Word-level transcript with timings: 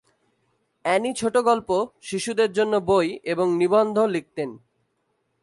Annie 0.85 1.11
ছোট 1.13 1.35
গল্প, 1.37 1.69
শিশুদের 2.01 2.51
জন্য 2.51 2.73
বই, 2.85 3.07
এবং 3.23 3.47
নিবন্ধ 3.57 3.97
লিখতেন। 3.99 4.49